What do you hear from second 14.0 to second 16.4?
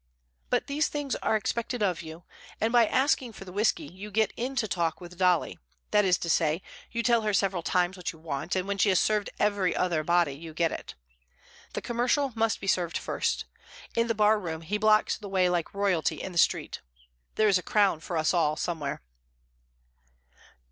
the barroom he blocks the way like royalty in the